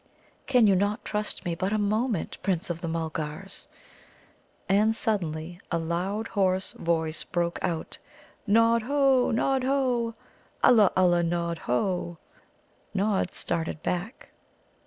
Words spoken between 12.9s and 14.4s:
Nod started back.